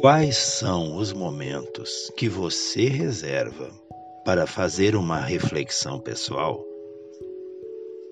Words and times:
Quais 0.00 0.38
são 0.38 0.96
os 0.96 1.12
momentos 1.12 2.10
que 2.16 2.26
você 2.26 2.88
reserva 2.88 3.70
para 4.24 4.46
fazer 4.46 4.96
uma 4.96 5.20
reflexão 5.20 6.00
pessoal? 6.00 6.64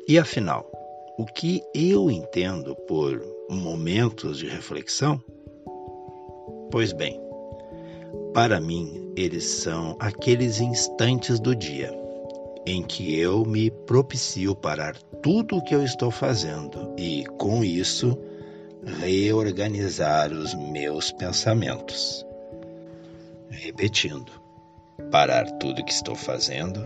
E 0.06 0.19
afinal, 0.19 0.70
o 1.19 1.24
que 1.24 1.62
eu 1.74 2.10
entendo 2.10 2.77
por 2.87 3.24
momentos 3.48 4.37
de 4.37 4.46
reflexão? 4.46 5.19
Pois 6.70 6.93
bem, 6.93 7.19
para 8.34 8.60
mim, 8.60 9.10
eles 9.16 9.45
são 9.45 9.96
aqueles 9.98 10.60
instantes 10.60 11.41
do 11.41 11.57
dia 11.57 11.91
em 12.66 12.82
que 12.82 13.18
eu 13.18 13.46
me 13.46 13.70
propicio 13.70 14.55
parar 14.55 14.95
tudo 15.23 15.57
o 15.57 15.65
que 15.65 15.74
eu 15.74 15.82
estou 15.82 16.10
fazendo 16.10 16.95
e, 16.99 17.24
com 17.38 17.65
isso, 17.65 18.15
reorganizar 18.88 20.32
os 20.32 20.54
meus 20.54 21.12
pensamentos. 21.12 22.24
Repetindo, 23.50 24.32
parar 25.10 25.44
tudo 25.58 25.84
que 25.84 25.92
estou 25.92 26.14
fazendo 26.14 26.84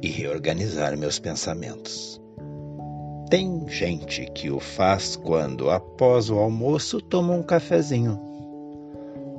e 0.00 0.08
reorganizar 0.08 0.96
meus 0.96 1.18
pensamentos. 1.18 2.20
Tem 3.28 3.68
gente 3.68 4.26
que 4.26 4.50
o 4.50 4.60
faz 4.60 5.16
quando, 5.16 5.70
após 5.70 6.30
o 6.30 6.38
almoço, 6.38 7.00
toma 7.00 7.34
um 7.34 7.42
cafezinho. 7.42 8.20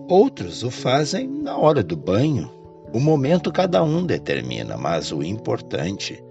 Outros 0.09 0.63
o 0.63 0.71
fazem 0.71 1.27
na 1.27 1.57
hora 1.57 1.81
do 1.81 1.95
banho. 1.95 2.51
O 2.93 2.99
momento 2.99 3.51
cada 3.51 3.83
um 3.83 4.05
determina, 4.05 4.77
mas 4.77 5.11
o 5.11 5.23
importante 5.23 6.21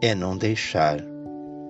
é 0.00 0.14
não 0.14 0.36
deixar 0.36 1.11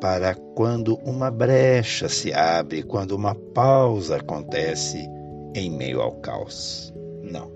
para 0.03 0.34
quando 0.34 0.97
uma 1.05 1.31
brecha 1.31 2.08
se 2.08 2.33
abre, 2.33 2.83
quando 2.83 3.12
uma 3.12 3.36
pausa 3.36 4.17
acontece 4.17 5.09
em 5.55 5.70
meio 5.70 6.00
ao 6.00 6.17
caos. 6.17 6.92
Não. 7.22 7.53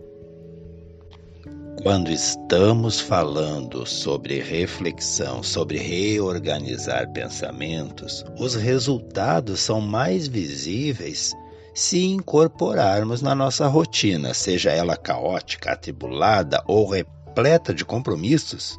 Quando 1.83 2.08
estamos 2.08 3.00
falando 3.00 3.84
sobre 3.84 4.41
reflexão, 4.41 5.42
sobre 5.42 5.78
reorganizar 5.78 7.12
pensamentos, 7.12 8.25
os 8.38 8.55
resultados 8.55 9.58
são 9.58 9.81
mais 9.81 10.28
visíveis 10.28 11.34
se 11.75 12.05
incorporarmos 12.05 13.22
na 13.22 13.34
nossa 13.34 13.66
rotina, 13.66 14.33
seja 14.33 14.70
ela 14.70 14.97
caótica, 14.97 15.72
atribulada 15.72 16.62
ou 16.69 16.88
repleta 16.91 17.75
de 17.75 17.84
compromissos, 17.84 18.78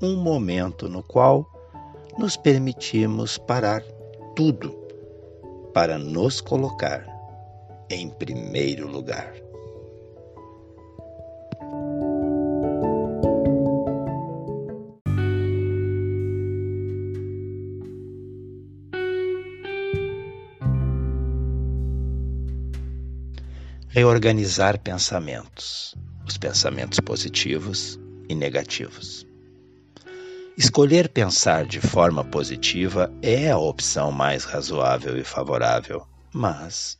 um 0.00 0.14
momento 0.14 0.88
no 0.88 1.02
qual 1.02 1.52
nos 2.18 2.36
permitimos 2.36 3.38
parar 3.38 3.82
tudo 4.36 4.70
para 5.72 5.98
nos 5.98 6.40
colocar 6.40 7.06
em 7.88 8.08
primeiro 8.10 8.88
lugar. 8.88 9.34
Reorganizar 23.88 24.80
pensamentos, 24.80 25.94
os 26.26 26.38
pensamentos 26.38 26.98
positivos 27.00 28.00
e 28.26 28.34
negativos. 28.34 29.26
Escolher 30.56 31.08
pensar 31.08 31.64
de 31.64 31.80
forma 31.80 32.22
positiva 32.22 33.10
é 33.22 33.50
a 33.50 33.56
opção 33.56 34.12
mais 34.12 34.44
razoável 34.44 35.16
e 35.16 35.24
favorável, 35.24 36.06
mas 36.30 36.98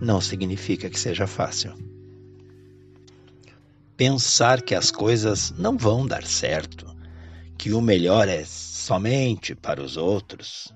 não 0.00 0.20
significa 0.20 0.90
que 0.90 0.98
seja 0.98 1.28
fácil. 1.28 1.74
Pensar 3.96 4.62
que 4.62 4.74
as 4.74 4.90
coisas 4.90 5.52
não 5.56 5.78
vão 5.78 6.04
dar 6.04 6.24
certo, 6.24 6.84
que 7.56 7.72
o 7.72 7.80
melhor 7.80 8.26
é 8.28 8.44
somente 8.44 9.54
para 9.54 9.80
os 9.80 9.96
outros, 9.96 10.74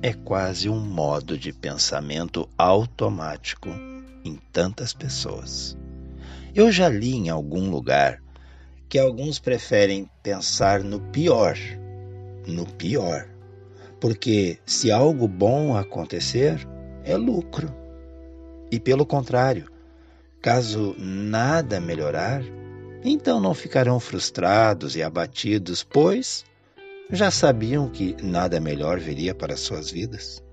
é 0.00 0.12
quase 0.12 0.68
um 0.68 0.78
modo 0.78 1.36
de 1.36 1.52
pensamento 1.52 2.48
automático 2.56 3.68
em 4.24 4.36
tantas 4.52 4.92
pessoas. 4.92 5.76
Eu 6.54 6.70
já 6.70 6.88
li 6.88 7.14
em 7.14 7.30
algum 7.30 7.68
lugar 7.68 8.22
que 8.92 8.98
alguns 8.98 9.38
preferem 9.38 10.06
pensar 10.22 10.84
no 10.84 11.00
pior, 11.00 11.56
no 12.46 12.66
pior. 12.66 13.26
Porque 13.98 14.58
se 14.66 14.92
algo 14.92 15.26
bom 15.26 15.74
acontecer, 15.74 16.68
é 17.02 17.16
lucro. 17.16 17.74
E 18.70 18.78
pelo 18.78 19.06
contrário, 19.06 19.66
caso 20.42 20.94
nada 20.98 21.80
melhorar, 21.80 22.42
então 23.02 23.40
não 23.40 23.54
ficarão 23.54 23.98
frustrados 23.98 24.94
e 24.94 25.02
abatidos, 25.02 25.82
pois 25.82 26.44
já 27.10 27.30
sabiam 27.30 27.88
que 27.88 28.14
nada 28.22 28.60
melhor 28.60 29.00
viria 29.00 29.34
para 29.34 29.56
suas 29.56 29.90
vidas. 29.90 30.44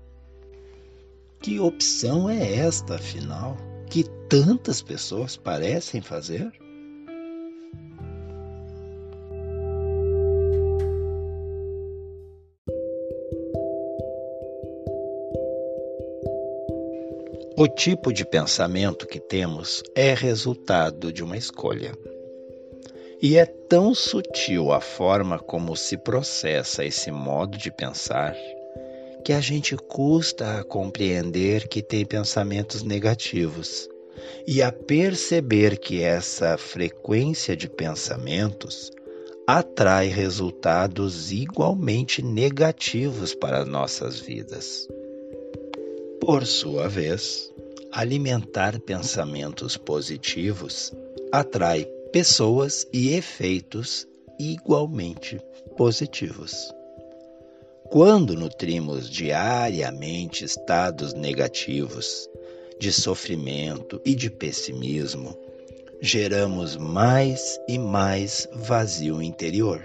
Que 1.42 1.60
opção 1.60 2.30
é 2.30 2.54
esta, 2.54 2.94
afinal, 2.94 3.58
que 3.90 4.02
tantas 4.30 4.80
pessoas 4.80 5.36
parecem 5.36 6.00
fazer? 6.00 6.50
O 17.62 17.68
tipo 17.68 18.10
de 18.10 18.24
pensamento 18.24 19.06
que 19.06 19.20
temos 19.20 19.82
é 19.94 20.14
resultado 20.14 21.12
de 21.12 21.22
uma 21.22 21.36
escolha. 21.36 21.92
E 23.20 23.36
é 23.36 23.44
tão 23.44 23.94
sutil 23.94 24.72
a 24.72 24.80
forma 24.80 25.38
como 25.38 25.76
se 25.76 25.98
processa 25.98 26.86
esse 26.86 27.10
modo 27.10 27.58
de 27.58 27.70
pensar 27.70 28.34
que 29.22 29.34
a 29.34 29.42
gente 29.42 29.76
custa 29.76 30.58
a 30.58 30.64
compreender 30.64 31.68
que 31.68 31.82
tem 31.82 32.06
pensamentos 32.06 32.82
negativos 32.82 33.86
e 34.46 34.62
a 34.62 34.72
perceber 34.72 35.78
que 35.78 36.02
essa 36.02 36.56
frequência 36.56 37.54
de 37.54 37.68
pensamentos 37.68 38.90
atrai 39.46 40.06
resultados 40.06 41.30
igualmente 41.30 42.22
negativos 42.22 43.34
para 43.34 43.66
nossas 43.66 44.18
vidas. 44.18 44.88
Por 46.20 46.46
sua 46.46 46.88
vez, 46.88 47.50
alimentar 47.90 48.78
pensamentos 48.80 49.76
positivos 49.76 50.92
atrai 51.32 51.84
pessoas 52.12 52.86
e 52.92 53.14
efeitos 53.14 54.06
igualmente 54.38 55.40
positivos. 55.76 56.72
Quando 57.88 58.34
nutrimos 58.34 59.10
diariamente 59.10 60.44
estados 60.44 61.14
negativos, 61.14 62.28
de 62.78 62.92
sofrimento 62.92 64.00
e 64.04 64.14
de 64.14 64.30
pessimismo, 64.30 65.36
geramos 66.00 66.76
mais 66.76 67.60
e 67.68 67.78
mais 67.78 68.48
vazio 68.54 69.22
interior. 69.22 69.82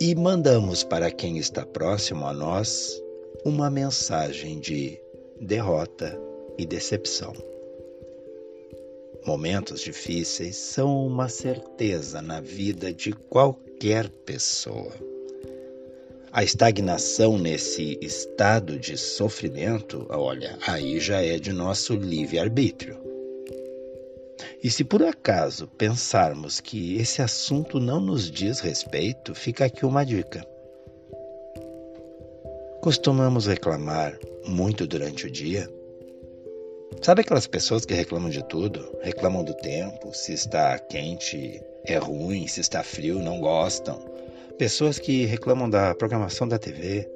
E 0.00 0.14
mandamos 0.14 0.82
para 0.82 1.10
quem 1.10 1.38
está 1.38 1.64
próximo 1.64 2.26
a 2.26 2.32
nós 2.32 3.00
uma 3.44 3.70
mensagem 3.70 4.60
de 4.60 5.00
derrota 5.40 6.18
e 6.58 6.66
decepção. 6.66 7.32
Momentos 9.24 9.80
difíceis 9.80 10.56
são 10.56 11.06
uma 11.06 11.28
certeza 11.28 12.20
na 12.20 12.40
vida 12.40 12.92
de 12.92 13.12
qualquer 13.12 14.08
pessoa. 14.08 14.92
A 16.32 16.44
estagnação 16.44 17.38
nesse 17.38 17.98
estado 18.00 18.78
de 18.78 18.96
sofrimento, 18.96 20.06
olha, 20.10 20.58
aí 20.66 21.00
já 21.00 21.22
é 21.22 21.38
de 21.38 21.52
nosso 21.52 21.94
livre-arbítrio. 21.94 22.98
E 24.62 24.70
se 24.70 24.84
por 24.84 25.02
acaso 25.02 25.66
pensarmos 25.66 26.60
que 26.60 26.96
esse 26.98 27.22
assunto 27.22 27.80
não 27.80 28.00
nos 28.00 28.30
diz 28.30 28.60
respeito, 28.60 29.34
fica 29.34 29.64
aqui 29.64 29.86
uma 29.86 30.04
dica. 30.04 30.46
Costumamos 32.80 33.44
reclamar 33.44 34.18
muito 34.46 34.86
durante 34.86 35.26
o 35.26 35.30
dia? 35.30 35.70
Sabe 37.02 37.20
aquelas 37.20 37.46
pessoas 37.46 37.84
que 37.84 37.92
reclamam 37.92 38.30
de 38.30 38.42
tudo? 38.42 38.96
Reclamam 39.02 39.44
do 39.44 39.52
tempo, 39.52 40.14
se 40.14 40.32
está 40.32 40.78
quente 40.78 41.62
é 41.84 41.98
ruim, 41.98 42.46
se 42.46 42.62
está 42.62 42.82
frio 42.82 43.18
não 43.18 43.38
gostam. 43.38 44.02
Pessoas 44.56 44.98
que 44.98 45.26
reclamam 45.26 45.68
da 45.68 45.94
programação 45.94 46.48
da 46.48 46.58
TV, 46.58 47.06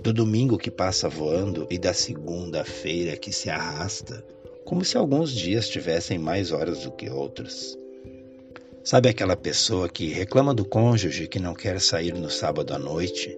do 0.00 0.14
domingo 0.14 0.56
que 0.56 0.70
passa 0.70 1.10
voando 1.10 1.66
e 1.70 1.76
da 1.76 1.92
segunda-feira 1.92 3.14
que 3.14 3.34
se 3.34 3.50
arrasta, 3.50 4.24
como 4.64 4.82
se 4.82 4.96
alguns 4.96 5.30
dias 5.30 5.68
tivessem 5.68 6.16
mais 6.16 6.52
horas 6.52 6.84
do 6.84 6.90
que 6.90 7.10
outros. 7.10 7.78
Sabe 8.82 9.10
aquela 9.10 9.36
pessoa 9.36 9.90
que 9.90 10.08
reclama 10.08 10.54
do 10.54 10.64
cônjuge 10.64 11.28
que 11.28 11.38
não 11.38 11.52
quer 11.52 11.82
sair 11.82 12.14
no 12.14 12.30
sábado 12.30 12.72
à 12.72 12.78
noite? 12.78 13.36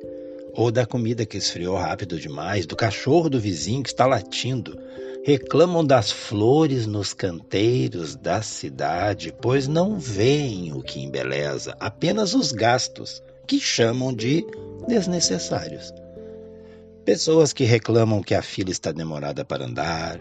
Ou 0.56 0.70
da 0.70 0.86
comida 0.86 1.26
que 1.26 1.36
esfriou 1.36 1.76
rápido 1.76 2.18
demais, 2.18 2.64
do 2.64 2.76
cachorro 2.76 3.28
do 3.28 3.40
vizinho 3.40 3.82
que 3.82 3.88
está 3.88 4.06
latindo. 4.06 4.78
Reclamam 5.24 5.84
das 5.84 6.12
flores 6.12 6.86
nos 6.86 7.12
canteiros 7.12 8.14
da 8.14 8.40
cidade, 8.42 9.34
pois 9.40 9.66
não 9.66 9.98
veem 9.98 10.72
o 10.72 10.82
que 10.82 11.00
embeleza, 11.00 11.74
apenas 11.80 12.34
os 12.34 12.52
gastos, 12.52 13.22
que 13.46 13.58
chamam 13.58 14.12
de 14.12 14.46
desnecessários. 14.86 15.92
Pessoas 17.04 17.52
que 17.52 17.64
reclamam 17.64 18.22
que 18.22 18.34
a 18.34 18.40
fila 18.40 18.70
está 18.70 18.92
demorada 18.92 19.44
para 19.44 19.66
andar, 19.66 20.18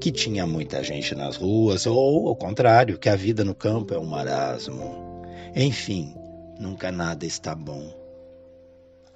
que 0.00 0.10
tinha 0.10 0.46
muita 0.46 0.82
gente 0.82 1.14
nas 1.14 1.36
ruas, 1.36 1.86
ou 1.86 2.28
ao 2.28 2.36
contrário, 2.36 2.98
que 2.98 3.08
a 3.08 3.16
vida 3.16 3.44
no 3.44 3.54
campo 3.54 3.94
é 3.94 3.98
um 3.98 4.04
marasmo. 4.04 5.24
Enfim, 5.54 6.14
nunca 6.58 6.92
nada 6.92 7.24
está 7.24 7.54
bom. 7.54 8.07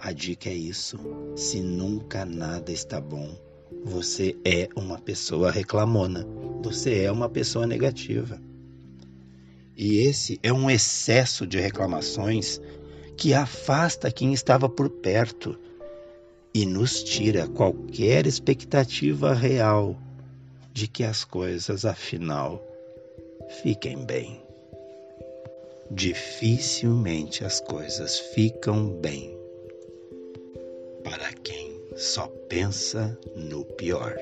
A 0.05 0.11
dica 0.11 0.51
é 0.51 0.55
isso: 0.55 0.99
se 1.37 1.61
nunca 1.61 2.25
nada 2.25 2.73
está 2.73 3.01
bom, 3.01 3.39
você 3.85 4.37
é 4.45 4.69
uma 4.75 4.99
pessoa 4.99 5.49
reclamona, 5.49 6.27
você 6.61 7.05
é 7.05 7.13
uma 7.13 7.29
pessoa 7.29 7.69
negativa. 7.69 8.43
E 9.77 10.01
esse 10.01 10.41
é 10.43 10.53
um 10.53 10.69
excesso 10.69 11.47
de 11.47 11.61
reclamações 11.61 12.61
que 13.17 13.33
afasta 13.33 14.11
quem 14.11 14.33
estava 14.33 14.69
por 14.69 14.91
perto 14.91 15.57
e 16.53 16.67
nos 16.67 17.05
tira 17.05 17.47
qualquer 17.47 18.27
expectativa 18.27 19.33
real 19.33 19.97
de 20.73 20.89
que 20.89 21.05
as 21.05 21.23
coisas, 21.23 21.85
afinal, 21.85 22.61
fiquem 23.63 24.05
bem. 24.05 24.43
Dificilmente 25.93 27.45
as 27.45 27.61
coisas 27.61 28.19
ficam 28.19 28.89
bem 28.89 29.42
para 31.23 31.35
quem 31.35 31.81
só 31.95 32.27
pensa 32.49 33.17
no 33.37 33.65
pior. 33.65 34.17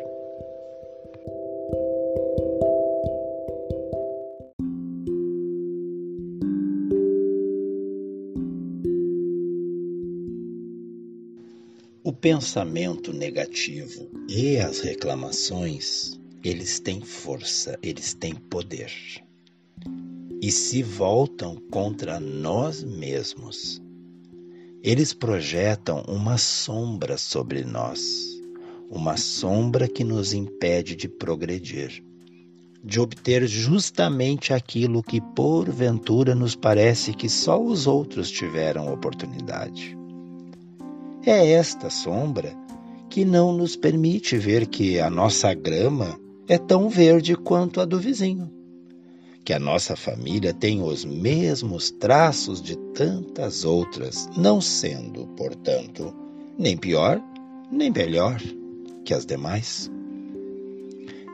O 12.05 12.13
pensamento 12.13 13.15
negativo 13.15 14.07
e 14.29 14.59
as 14.59 14.81
reclamações, 14.81 16.21
eles 16.45 16.81
têm 16.81 17.01
força, 17.01 17.79
eles 17.83 18.13
têm 18.13 18.35
poder. 18.35 18.93
E 20.43 20.53
se 20.53 20.83
voltam 20.83 21.57
contra 21.71 22.21
nós 22.21 22.85
mesmos 22.85 23.81
eles 24.83 25.13
projetam 25.13 26.03
uma 26.09 26.39
sombra 26.39 27.19
sobre 27.19 27.65
nós, 27.65 28.01
uma 28.91 29.17
sombra 29.17 29.87
que 29.87 30.03
nos 30.03 30.33
impede 30.33 30.97
de 30.97 31.07
progredir, 31.07 32.03
de 32.83 32.99
obter 32.99 33.47
justamente 33.47 34.55
aquilo 34.55 35.03
que 35.03 35.21
porventura 35.21 36.35
nos 36.35 36.57
parece 36.57 37.13
que 37.13 37.29
só 37.29 37.63
os 37.63 37.87
outros 37.87 38.31
tiveram 38.31 38.93
oportunidade. 38.93 39.97
É 41.27 41.53
esta 41.53 41.91
sombra 41.91 42.57
que 43.11 43.25
não 43.25 43.53
nos 43.53 43.77
permite 43.77 44.39
ver 44.39 44.67
que 44.67 44.99
a 44.99 45.11
nossa 45.11 45.53
grama 45.53 46.19
é 46.49 46.57
tão 46.57 46.89
verde 46.89 47.37
quanto 47.37 47.81
a 47.81 47.85
do 47.85 47.99
vizinho 47.99 48.60
que 49.45 49.53
a 49.53 49.59
nossa 49.59 49.97
família 49.97 50.53
tem 50.53 50.83
os 50.83 51.05
mesmos 51.05 51.91
traços 51.91 52.61
de 52.61 52.77
tantas 52.95 53.65
outras, 53.65 54.29
não 54.37 54.61
sendo, 54.61 55.27
portanto, 55.29 56.15
nem 56.59 56.77
pior 56.77 57.23
nem 57.71 57.91
melhor 57.91 58.43
que 59.05 59.15
as 59.15 59.25
demais. 59.25 59.91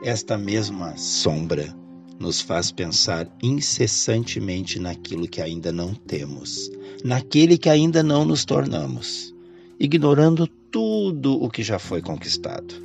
Esta 0.03 0.37
mesma 0.37 0.95
sombra 0.97 1.75
nos 2.19 2.41
faz 2.41 2.71
pensar 2.71 3.27
incessantemente 3.41 4.79
naquilo 4.79 5.27
que 5.27 5.41
ainda 5.41 5.71
não 5.71 5.93
temos, 5.93 6.71
naquele 7.03 7.57
que 7.57 7.69
ainda 7.69 8.03
não 8.03 8.23
nos 8.23 8.45
tornamos, 8.45 9.33
ignorando 9.79 10.47
tudo 10.71 11.41
o 11.41 11.49
que 11.49 11.63
já 11.63 11.79
foi 11.79 12.01
conquistado. 12.01 12.75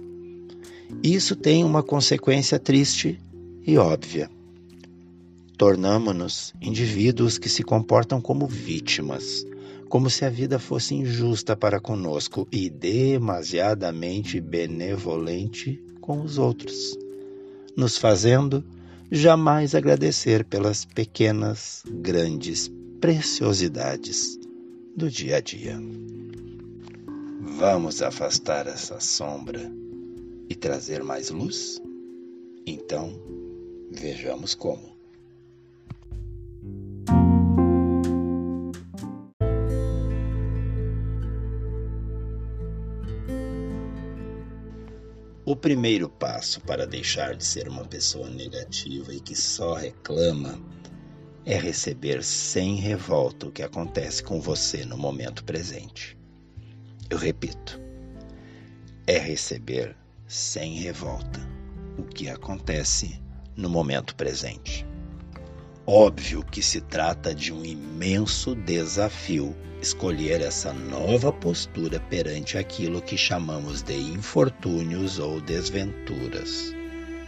Isso 1.03 1.37
tem 1.37 1.65
uma 1.65 1.83
consequência 1.83 2.59
triste 2.59 3.19
e 3.67 3.77
óbvia 3.77 4.31
Tornamo-nos 5.63 6.53
indivíduos 6.61 7.39
que 7.39 7.49
se 7.49 7.63
comportam 7.63 8.21
como 8.21 8.49
vítimas, 8.49 9.47
como 9.89 10.11
se 10.11 10.25
a 10.25 10.29
vida 10.29 10.59
fosse 10.59 10.97
injusta 10.97 11.55
para 11.55 11.79
conosco 11.79 12.49
e 12.51 12.69
demasiadamente 12.69 14.41
benevolente 14.41 15.81
com 16.01 16.21
os 16.21 16.37
outros, 16.37 16.99
nos 17.77 17.97
fazendo 17.97 18.65
jamais 19.09 19.77
agradecer 19.77 20.45
pelas 20.45 20.85
pequenas, 20.85 21.85
grandes 21.89 22.69
preciosidades 23.01 24.37
do 24.97 25.09
dia 25.09 25.37
a 25.37 25.41
dia. 25.41 25.81
Vamos 27.57 28.03
afastar 28.03 28.67
essa 28.67 28.99
sombra 28.99 29.73
e 30.49 30.57
trazer 30.57 31.05
mais 31.05 31.31
luz? 31.31 31.81
Então, 32.67 33.13
vejamos 33.93 34.57
como. 34.57 34.92
O 45.53 45.57
primeiro 45.57 46.09
passo 46.09 46.63
para 46.63 46.87
deixar 46.87 47.37
de 47.37 47.45
ser 47.45 47.69
uma 47.69 47.85
pessoa 47.85 48.27
negativa 48.31 49.13
e 49.13 49.21
que 49.21 49.37
só 49.37 49.75
reclama 49.75 50.59
é 51.45 51.59
receber 51.59 52.25
sem 52.25 52.77
revolta 52.77 53.49
o 53.49 53.53
que 53.53 53.63
acontece 53.63 54.23
com 54.23 54.41
você 54.41 54.83
no 54.87 54.97
momento 54.97 55.45
presente. 55.45 56.17
Eu 57.11 57.19
repito, 57.19 57.79
é 59.07 59.19
receber 59.19 59.95
sem 60.27 60.77
revolta 60.77 61.39
o 61.99 62.03
que 62.05 62.31
acontece 62.31 63.21
no 63.55 63.69
momento 63.69 64.17
presente. 64.17 64.87
Óbvio 65.87 66.45
que 66.45 66.63
se 66.63 66.81
trata 66.81 67.35
de 67.35 67.53
um 67.53 67.65
imenso 67.65 68.55
desafio 68.55 69.57
escolher 69.81 70.41
essa 70.41 70.73
nova 70.73 71.33
postura 71.33 71.99
perante 71.99 72.57
aquilo 72.57 73.03
que 73.03 73.17
chamamos 73.17 73.83
de 73.83 73.97
infortúnios 73.97 75.19
ou 75.19 75.41
desventuras. 75.41 76.73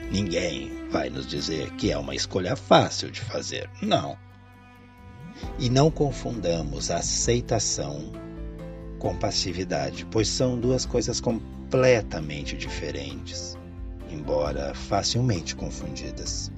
Ninguém 0.09 0.71
vai 0.89 1.11
nos 1.11 1.27
dizer 1.27 1.69
que 1.73 1.91
é 1.91 1.99
uma 1.99 2.15
escolha 2.15 2.55
fácil 2.55 3.11
de 3.11 3.21
fazer. 3.21 3.69
Não. 3.83 4.17
E 5.59 5.69
não 5.69 5.91
confundamos 5.91 6.93
aceitação 6.93 8.13
com 9.01 9.17
passividade, 9.17 10.07
pois 10.13 10.29
são 10.29 10.61
duas 10.61 10.87
coisas 10.87 11.21
completamente 11.21 12.57
diferentes, 12.57 13.59
embora 14.09 14.73
facilmente 14.75 15.57
confundidas. 15.57 16.53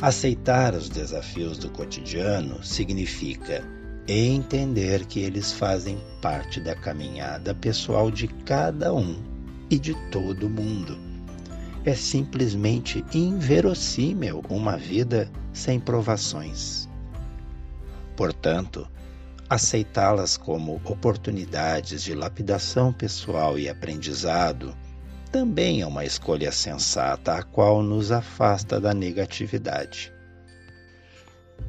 Aceitar 0.00 0.74
os 0.74 0.88
desafios 0.88 1.58
do 1.58 1.70
cotidiano 1.70 2.62
significa 2.62 3.64
entender 4.06 5.04
que 5.06 5.20
eles 5.20 5.52
fazem 5.52 5.98
parte 6.22 6.60
da 6.60 6.74
caminhada 6.74 7.54
pessoal 7.54 8.10
de 8.10 8.28
cada 8.28 8.94
um 8.94 9.22
e 9.68 9.78
de 9.78 9.94
todo 10.10 10.48
mundo. 10.48 10.98
É 11.84 11.94
simplesmente 11.94 13.04
inverossímil 13.12 14.42
uma 14.48 14.76
vida 14.76 15.30
sem 15.52 15.78
provações. 15.78 16.88
Portanto, 18.16 18.86
aceitá-las 19.48 20.36
como 20.36 20.80
oportunidades 20.84 22.02
de 22.02 22.14
lapidação 22.14 22.92
pessoal 22.92 23.58
e 23.58 23.68
aprendizado 23.68 24.76
também 25.28 25.82
é 25.82 25.86
uma 25.86 26.04
escolha 26.04 26.50
sensata, 26.50 27.34
a 27.34 27.42
qual 27.42 27.82
nos 27.82 28.10
afasta 28.10 28.80
da 28.80 28.92
negatividade. 28.94 30.12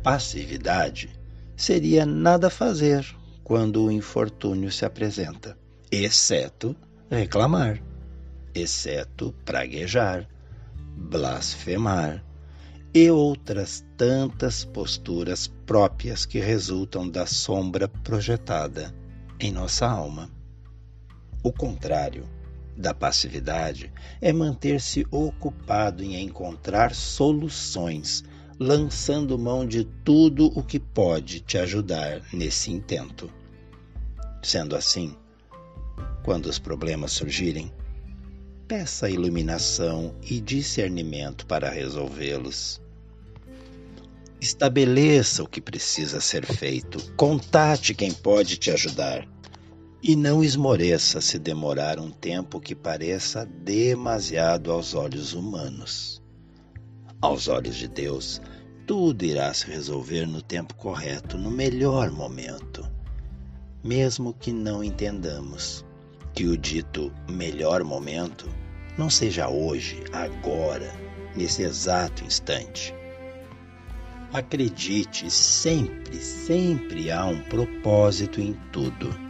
Passividade 0.01 1.09
seria 1.55 2.05
nada 2.05 2.49
fazer 2.49 3.05
quando 3.43 3.83
o 3.83 3.91
infortúnio 3.91 4.71
se 4.71 4.85
apresenta, 4.85 5.57
exceto 5.91 6.75
reclamar, 7.09 7.81
exceto 8.53 9.33
praguejar, 9.43 10.27
blasfemar 10.95 12.23
e 12.93 13.09
outras 13.09 13.85
tantas 13.97 14.63
posturas 14.63 15.47
próprias 15.65 16.25
que 16.25 16.39
resultam 16.39 17.09
da 17.09 17.25
sombra 17.25 17.87
projetada 17.87 18.93
em 19.39 19.51
nossa 19.51 19.87
alma. 19.87 20.29
O 21.43 21.51
contrário 21.51 22.38
da 22.79 22.93
passividade 22.93 23.91
é 24.21 24.31
manter-se 24.31 25.05
ocupado 25.11 26.01
em 26.01 26.23
encontrar 26.23 26.95
soluções, 26.95 28.23
lançando 28.57 29.37
mão 29.37 29.67
de 29.67 29.83
tudo 29.83 30.45
o 30.57 30.63
que 30.63 30.79
pode 30.79 31.41
te 31.41 31.57
ajudar 31.57 32.21
nesse 32.31 32.71
intento. 32.71 33.29
Sendo 34.41 34.77
assim, 34.77 35.13
quando 36.23 36.45
os 36.45 36.57
problemas 36.57 37.11
surgirem, 37.11 37.69
peça 38.65 39.09
iluminação 39.09 40.15
e 40.23 40.39
discernimento 40.39 41.45
para 41.45 41.69
resolvê-los. 41.69 42.81
Estabeleça 44.39 45.43
o 45.43 45.47
que 45.47 45.59
precisa 45.59 46.21
ser 46.21 46.45
feito, 46.45 47.11
contate 47.17 47.93
quem 47.93 48.13
pode 48.13 48.55
te 48.55 48.71
ajudar. 48.71 49.27
E 50.01 50.15
não 50.15 50.41
esmoreça 50.41 51.19
se 51.19 51.37
demorar 51.37 51.99
um 51.99 52.09
tempo 52.09 52.61
que 52.61 52.73
pareça 52.73 53.45
demasiado 53.45 54.71
aos 54.71 54.93
olhos 54.93 55.33
humanos. 55.33 56.21
Aos 57.21 57.49
olhos 57.49 57.75
de 57.75 57.89
Deus, 57.89 58.41
tudo 58.87 59.25
irá 59.25 59.53
se 59.53 59.67
resolver 59.67 60.25
no 60.25 60.41
tempo 60.41 60.73
correto, 60.75 61.37
no 61.37 61.51
melhor 61.51 62.11
momento. 62.11 62.89
Mesmo 63.83 64.33
que 64.33 64.53
não 64.53 64.81
entendamos 64.81 65.85
que 66.33 66.45
o 66.45 66.57
dito 66.57 67.11
melhor 67.29 67.83
momento 67.83 68.49
não 68.97 69.09
seja 69.09 69.49
hoje, 69.49 70.01
agora, 70.13 70.93
nesse 71.35 71.63
exato 71.63 72.23
instante. 72.23 72.95
Acredite, 74.31 75.29
sempre, 75.29 76.15
sempre 76.17 77.11
há 77.11 77.25
um 77.25 77.41
propósito 77.41 78.39
em 78.39 78.53
tudo. 78.71 79.28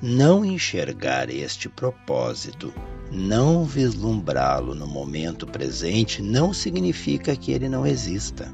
Não 0.00 0.44
enxergar 0.44 1.30
este 1.30 1.68
propósito, 1.68 2.72
não 3.10 3.64
vislumbrá-lo 3.64 4.74
no 4.74 4.86
momento 4.86 5.46
presente, 5.46 6.20
não 6.20 6.52
significa 6.52 7.34
que 7.34 7.52
ele 7.52 7.68
não 7.68 7.86
exista. 7.86 8.52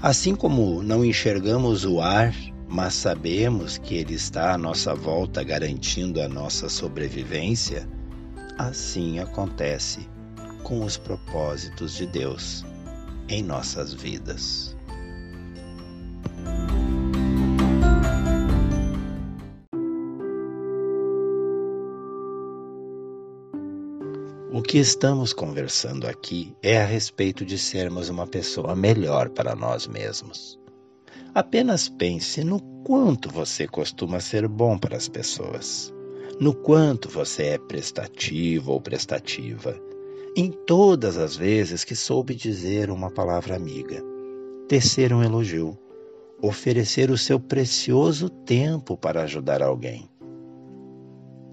Assim 0.00 0.34
como 0.34 0.82
não 0.82 1.04
enxergamos 1.04 1.84
o 1.84 2.00
ar, 2.00 2.34
mas 2.68 2.94
sabemos 2.94 3.78
que 3.78 3.94
ele 3.94 4.14
está 4.14 4.54
à 4.54 4.58
nossa 4.58 4.94
volta 4.94 5.44
garantindo 5.44 6.20
a 6.20 6.28
nossa 6.28 6.68
sobrevivência, 6.68 7.88
Assim 8.58 9.18
acontece 9.18 10.06
com 10.62 10.84
os 10.84 10.96
propósitos 10.96 11.96
de 11.96 12.06
Deus 12.06 12.64
em 13.28 13.42
nossas 13.42 13.94
vidas. 13.94 14.76
O 24.52 24.60
que 24.60 24.76
estamos 24.76 25.32
conversando 25.32 26.06
aqui 26.06 26.54
é 26.62 26.76
a 26.76 26.84
respeito 26.84 27.42
de 27.42 27.56
sermos 27.56 28.10
uma 28.10 28.26
pessoa 28.26 28.76
melhor 28.76 29.30
para 29.30 29.56
nós 29.56 29.86
mesmos. 29.86 30.60
Apenas 31.34 31.88
pense 31.88 32.44
no 32.44 32.60
quanto 32.84 33.30
você 33.30 33.66
costuma 33.66 34.20
ser 34.20 34.46
bom 34.46 34.76
para 34.76 34.96
as 34.96 35.08
pessoas 35.08 35.90
no 36.42 36.52
quanto 36.52 37.08
você 37.08 37.44
é 37.44 37.58
prestativo 37.58 38.72
ou 38.72 38.80
prestativa, 38.80 39.80
em 40.36 40.50
todas 40.50 41.16
as 41.16 41.36
vezes 41.36 41.84
que 41.84 41.94
soube 41.94 42.34
dizer 42.34 42.90
uma 42.90 43.10
palavra 43.10 43.54
amiga, 43.54 44.02
tecer 44.66 45.12
um 45.12 45.22
elogio, 45.22 45.78
oferecer 46.42 47.10
o 47.10 47.16
seu 47.16 47.38
precioso 47.38 48.28
tempo 48.28 48.96
para 48.96 49.22
ajudar 49.22 49.62
alguém. 49.62 50.10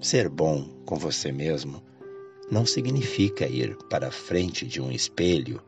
Ser 0.01 0.27
bom 0.27 0.63
com 0.85 0.95
você 0.95 1.31
mesmo 1.31 1.83
não 2.51 2.65
significa 2.65 3.47
ir 3.47 3.75
para 3.89 4.11
frente 4.11 4.65
de 4.65 4.81
um 4.81 4.91
espelho 4.91 5.61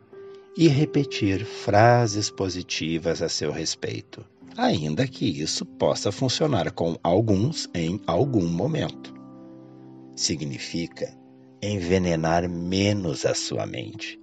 e 0.58 0.68
repetir 0.68 1.46
frases 1.46 2.30
positivas 2.30 3.22
a 3.22 3.30
seu 3.30 3.52
respeito 3.52 4.26
ainda 4.58 5.08
que 5.08 5.26
isso 5.26 5.66
possa 5.66 6.12
funcionar 6.12 6.72
com 6.72 6.98
alguns 7.04 7.70
em 7.74 8.02
algum 8.06 8.48
momento. 8.48 9.14
Significa 10.16 11.18
envenenar 11.62 12.50
menos 12.50 13.26
a 13.26 13.34
sua 13.34 13.66
mente, 13.66 14.20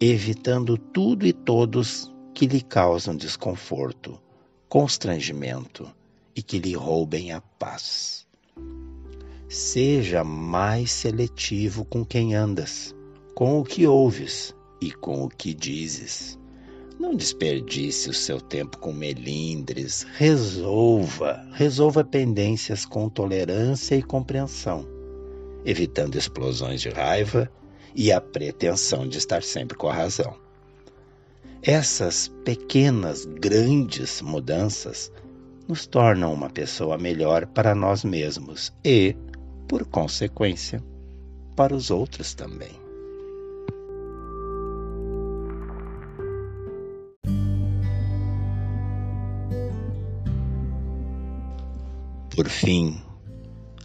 evitando 0.00 0.76
tudo 0.76 1.26
e 1.26 1.32
todos 1.32 2.12
que 2.34 2.46
lhe 2.46 2.60
causam 2.60 3.14
desconforto, 3.14 4.20
constrangimento 4.68 5.90
e 6.34 6.42
que 6.42 6.58
lhe 6.58 6.74
roubem 6.74 7.30
a 7.30 7.40
paz. 7.40 8.21
Seja 9.52 10.24
mais 10.24 10.90
seletivo 10.90 11.84
com 11.84 12.06
quem 12.06 12.34
andas, 12.34 12.94
com 13.34 13.60
o 13.60 13.62
que 13.62 13.86
ouves 13.86 14.54
e 14.80 14.90
com 14.90 15.24
o 15.24 15.28
que 15.28 15.52
dizes. 15.52 16.38
Não 16.98 17.14
desperdice 17.14 18.08
o 18.08 18.14
seu 18.14 18.40
tempo 18.40 18.78
com 18.78 18.94
melindres. 18.94 20.06
Resolva, 20.16 21.46
resolva 21.52 22.02
pendências 22.02 22.86
com 22.86 23.10
tolerância 23.10 23.94
e 23.94 24.02
compreensão, 24.02 24.88
evitando 25.66 26.16
explosões 26.16 26.80
de 26.80 26.88
raiva 26.88 27.52
e 27.94 28.10
a 28.10 28.22
pretensão 28.22 29.06
de 29.06 29.18
estar 29.18 29.42
sempre 29.42 29.76
com 29.76 29.86
a 29.86 29.92
razão. 29.92 30.34
Essas 31.62 32.26
pequenas, 32.42 33.26
grandes 33.26 34.22
mudanças 34.22 35.12
nos 35.68 35.86
tornam 35.86 36.32
uma 36.32 36.48
pessoa 36.48 36.96
melhor 36.96 37.46
para 37.46 37.74
nós 37.74 38.02
mesmos 38.02 38.72
e, 38.82 39.14
por 39.72 39.86
consequência, 39.86 40.84
para 41.56 41.74
os 41.74 41.90
outros 41.90 42.34
também. 42.34 42.78
Por 52.36 52.50
fim, 52.50 53.00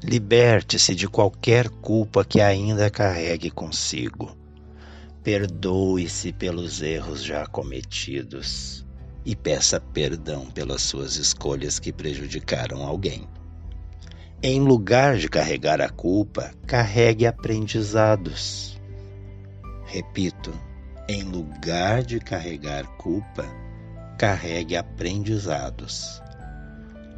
liberte-se 0.04 0.94
de 0.94 1.08
qualquer 1.08 1.70
culpa 1.70 2.26
que 2.26 2.42
ainda 2.42 2.90
carregue 2.90 3.50
consigo. 3.50 4.36
Perdoe-se 5.24 6.34
pelos 6.34 6.82
erros 6.82 7.24
já 7.24 7.48
cometidos 7.48 8.86
e 9.26 9.38
peça 9.38 9.80
perdão 9.80 10.48
pelas 10.48 10.82
suas 10.82 11.16
escolhas 11.16 11.80
que 11.80 11.94
prejudicaram 11.94 12.84
alguém. 12.84 13.26
Em 14.44 14.60
lugar 14.60 15.18
de 15.18 15.28
carregar 15.28 15.82
a 15.82 15.90
culpa, 15.90 16.52
carregue 16.68 17.26
aprendizados. 17.26 18.80
Repito, 19.88 20.54
em 21.10 21.24
lugar 21.24 22.04
de 22.04 22.20
carregar 22.20 22.86
culpa, 22.98 23.44
carregue 24.16 24.76
aprendizados. 24.78 26.22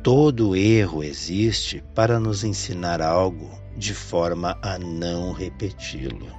Todo 0.02 0.56
erro 0.56 1.04
existe 1.04 1.84
para 1.94 2.22
nos 2.22 2.46
ensinar 2.46 3.02
algo 3.02 3.50
de 3.76 3.94
forma 3.94 4.58
a 4.62 4.80
não 4.80 5.34
repeti-lo. 5.34 6.32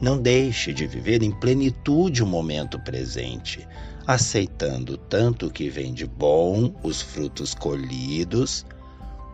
Não 0.00 0.16
deixe 0.16 0.72
de 0.72 0.86
viver 0.86 1.20
em 1.20 1.32
plenitude 1.32 2.22
o 2.22 2.26
momento 2.26 2.78
presente, 2.78 3.66
aceitando 4.06 4.96
tanto 4.96 5.46
o 5.46 5.50
que 5.50 5.68
vem 5.68 5.92
de 5.92 6.06
bom, 6.06 6.72
os 6.80 7.02
frutos 7.02 7.54
colhidos, 7.54 8.64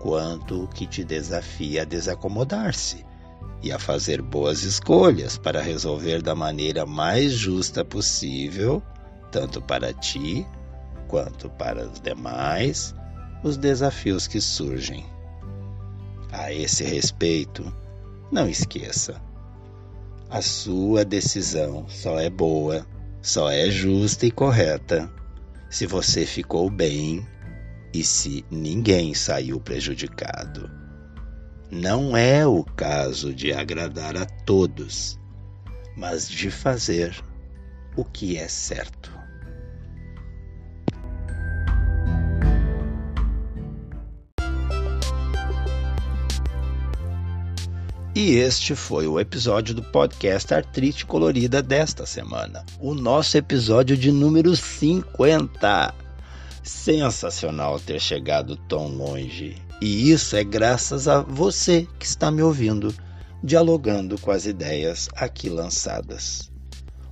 quanto 0.00 0.64
o 0.64 0.66
que 0.66 0.86
te 0.86 1.04
desafia 1.04 1.82
a 1.82 1.84
desacomodar-se 1.84 3.04
e 3.62 3.70
a 3.70 3.78
fazer 3.78 4.22
boas 4.22 4.62
escolhas 4.62 5.36
para 5.36 5.60
resolver 5.60 6.22
da 6.22 6.34
maneira 6.34 6.86
mais 6.86 7.32
justa 7.32 7.84
possível, 7.84 8.82
tanto 9.30 9.60
para 9.60 9.92
ti 9.92 10.46
quanto 11.06 11.50
para 11.50 11.86
os 11.86 12.00
demais 12.00 12.94
os 13.44 13.58
desafios 13.58 14.26
que 14.26 14.40
surgem. 14.40 15.04
A 16.32 16.52
esse 16.52 16.82
respeito, 16.82 17.70
não 18.32 18.48
esqueça: 18.48 19.20
a 20.30 20.40
sua 20.40 21.04
decisão 21.04 21.86
só 21.88 22.18
é 22.18 22.30
boa, 22.30 22.86
só 23.20 23.50
é 23.50 23.70
justa 23.70 24.24
e 24.24 24.30
correta 24.30 25.12
se 25.68 25.86
você 25.86 26.24
ficou 26.24 26.70
bem 26.70 27.26
e 27.92 28.04
se 28.04 28.44
ninguém 28.50 29.14
saiu 29.14 29.60
prejudicado. 29.60 30.70
Não 31.70 32.16
é 32.16 32.46
o 32.46 32.64
caso 32.64 33.32
de 33.32 33.52
agradar 33.52 34.16
a 34.16 34.26
todos, 34.26 35.18
mas 35.96 36.28
de 36.28 36.50
fazer 36.50 37.14
o 37.96 38.04
que 38.04 38.36
é 38.36 38.48
certo. 38.48 39.20
E 48.22 48.34
este 48.34 48.74
foi 48.74 49.06
o 49.06 49.18
episódio 49.18 49.74
do 49.74 49.82
podcast 49.82 50.52
Artrite 50.52 51.06
Colorida 51.06 51.62
desta 51.62 52.04
semana. 52.04 52.66
O 52.80 52.92
nosso 52.92 53.38
episódio 53.38 53.96
de 53.96 54.10
número 54.12 54.54
50. 54.54 55.94
Sensacional 56.62 57.80
ter 57.80 58.00
chegado 58.00 58.56
tão 58.56 58.88
longe. 58.88 59.56
E 59.80 60.10
isso 60.10 60.36
é 60.36 60.44
graças 60.44 61.08
a 61.08 61.22
você 61.22 61.88
que 61.98 62.04
está 62.04 62.30
me 62.30 62.42
ouvindo, 62.42 62.94
dialogando 63.42 64.18
com 64.18 64.30
as 64.30 64.44
ideias 64.44 65.08
aqui 65.16 65.48
lançadas. 65.48 66.50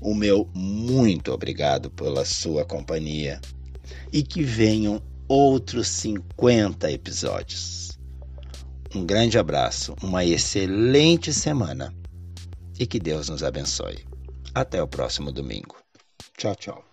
O 0.01 0.15
meu 0.15 0.49
muito 0.55 1.33
obrigado 1.33 1.91
pela 1.91 2.25
sua 2.25 2.65
companhia 2.65 3.41
e 4.13 4.23
que 4.23 4.43
venham 4.43 5.03
outros 5.27 5.89
50 5.89 6.91
episódios. 6.91 7.99
Um 8.95 9.05
grande 9.05 9.39
abraço, 9.39 9.95
uma 10.03 10.25
excelente 10.25 11.33
semana 11.33 11.95
e 12.79 12.87
que 12.87 12.99
Deus 12.99 13.29
nos 13.29 13.43
abençoe. 13.43 14.07
Até 14.55 14.83
o 14.83 14.89
próximo 14.89 15.31
domingo. 15.33 15.77
Tchau, 16.37 16.55
tchau. 16.55 16.88